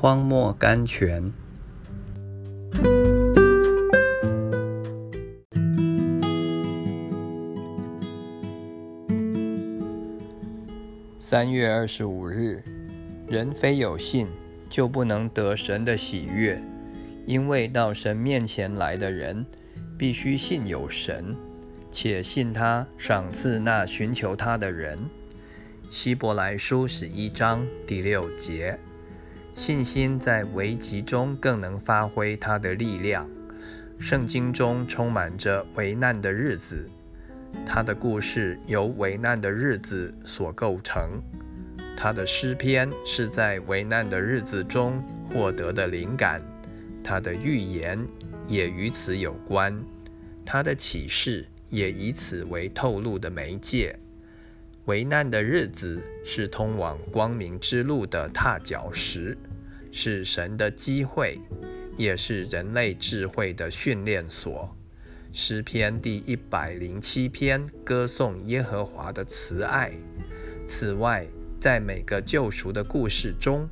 [0.00, 1.30] 荒漠甘泉。
[11.18, 12.64] 三月二十五日，
[13.28, 14.26] 人非有信，
[14.70, 16.58] 就不能得神的喜悦，
[17.26, 19.44] 因为到神面前来的人，
[19.98, 21.36] 必须信有神，
[21.92, 24.96] 且信他赏赐那寻求他的人。
[25.90, 28.78] 希伯来书十一章第六节。
[29.54, 33.28] 信心在危急中更能发挥它的力量。
[33.98, 36.88] 圣经中充满着危难的日子，
[37.66, 41.20] 他的故事由危难的日子所构成。
[41.96, 46.40] 他的诗篇是在危难的日子中获得的灵感，
[47.04, 48.02] 他的预言
[48.48, 49.78] 也与此有关，
[50.46, 53.94] 他的启示也以此为透露的媒介。
[54.90, 59.38] 危难的日子是通往光明之路的踏脚石。
[59.92, 61.38] 是神的机会，
[61.96, 64.76] 也是人类智慧的训练所。
[65.32, 69.92] 诗篇第一百零七篇歌颂耶和华的慈爱。
[70.66, 71.24] 此外，
[71.60, 73.68] 在每个救赎的故事中，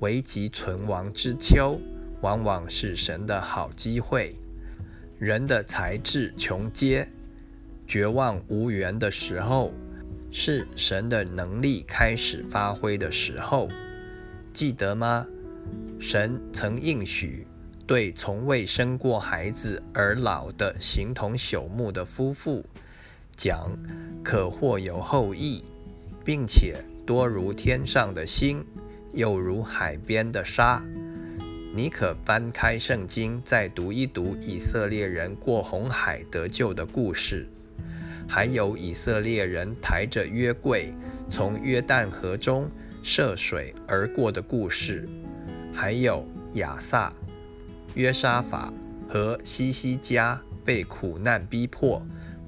[0.00, 1.78] 危急存亡之秋
[2.22, 4.34] 往往是神的好机会。
[5.18, 7.06] 人的才智穷竭、
[7.86, 9.74] 绝望无援的时候，
[10.36, 13.68] 是神的能力开始发挥的时候。
[14.52, 15.24] 记得吗？
[16.00, 17.46] 神曾应许
[17.86, 22.66] 对从未生过孩子而老的形同朽木的夫妇
[23.36, 23.70] 讲，
[24.24, 25.62] 可或有后裔，
[26.24, 28.66] 并且多如天上的星，
[29.12, 30.82] 又如海边的沙。
[31.72, 37.46] 你可翻开圣经，再读一读以色列人过红海得救的故事，
[38.28, 40.92] 还有以色列人抬着约柜
[41.28, 42.70] 从约旦河中
[43.02, 45.08] 涉水而过的故事。
[45.72, 47.12] 还有亚萨、
[47.94, 48.72] 约沙法
[49.08, 52.00] 和西西加被苦难逼迫，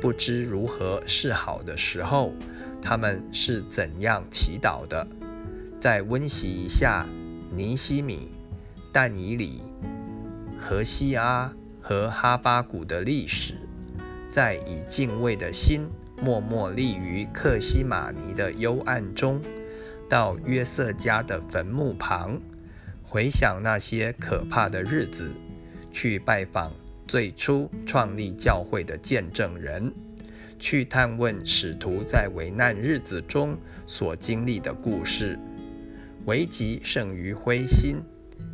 [0.00, 2.32] 不知如何是好的时候，
[2.82, 5.06] 他们是怎样祈祷的？
[5.80, 7.06] 再温习一下
[7.50, 8.32] 尼西米、
[8.92, 9.62] 但以里、
[10.60, 13.54] 何西阿和哈巴谷的历史，
[14.34, 15.88] 在以敬畏的心
[16.20, 19.40] 默默立于克西玛尼的幽暗中，
[20.08, 22.40] 到约瑟家的坟墓旁。
[23.04, 25.30] 回想那些可怕的日子，
[25.92, 26.72] 去拜访
[27.06, 29.94] 最初创立教会的见证人，
[30.58, 33.56] 去探问使徒在危难日子中
[33.86, 35.38] 所经历的故事。
[36.24, 38.02] 危急胜于灰心，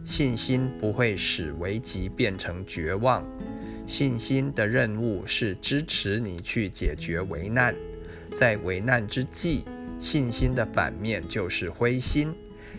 [0.05, 3.25] 信心不会使危急变成绝望。
[3.91, 7.75] 信心的任务是支持你去解决危难，
[8.33, 9.65] 在危难之际，
[9.99, 12.33] 信心的反面就是灰心。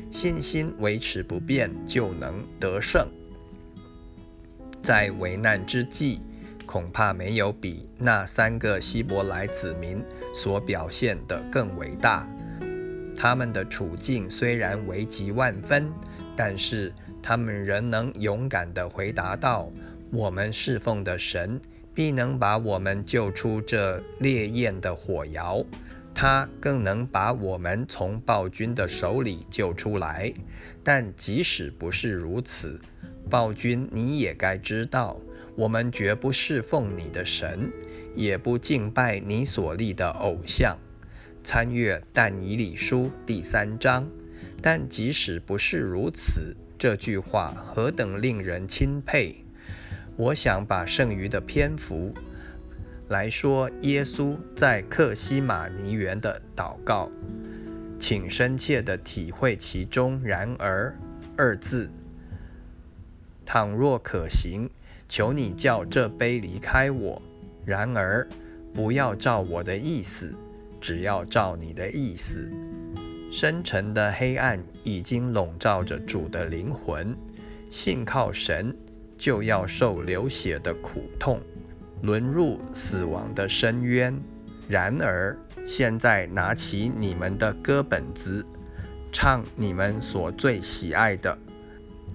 [0.09, 3.05] 信心维持不变，就能得胜。
[4.81, 6.21] 在危难之际，
[6.65, 10.01] 恐怕没有比那三个希伯来子民
[10.33, 12.25] 所表现的更伟大。
[13.17, 15.91] 他们的处境虽然危急万分，
[16.37, 19.69] 但是他们仍能勇敢地回答道
[20.11, 21.59] ：“我们侍奉的神
[21.93, 25.65] 必能把我们救出这烈焰的火窑。”
[26.13, 30.31] 他更能把我们从暴君的手里救出来，
[30.83, 32.77] 但即使不是如此，
[33.29, 35.17] 暴君你也该知道，
[35.55, 37.71] 我们绝不侍奉你的神，
[38.13, 40.77] 也不敬拜你所立的偶像。
[41.41, 44.05] 参阅但以理书第三章。
[44.61, 49.43] 但即使不是如此，这句话何等令人钦佩！
[50.21, 52.13] 我想把剩余的篇幅。
[53.09, 57.09] 来说，耶稣在克西马尼园的祷告，
[57.97, 60.95] 请深切地体会其中“然而”
[61.35, 61.89] 二字。
[63.43, 64.69] 倘若可行，
[65.07, 67.19] 求你叫这杯离开我；
[67.65, 68.27] 然而，
[68.75, 70.31] 不要照我的意思，
[70.79, 72.47] 只要照你的意思。
[73.31, 77.17] 深沉的黑暗已经笼罩着主的灵魂，
[77.71, 78.75] 信靠神，
[79.21, 81.39] 就要受流血的苦痛。
[82.01, 84.19] 沦入死亡的深渊。
[84.67, 88.43] 然而，现在拿起你们的歌本子，
[89.11, 91.37] 唱你们所最喜爱的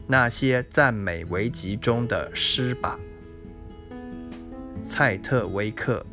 [0.09, 2.99] 那些赞美危急中的诗吧。
[4.83, 6.05] 蔡特威克。